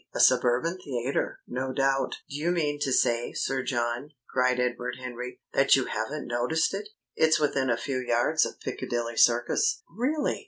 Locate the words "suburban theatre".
0.19-1.41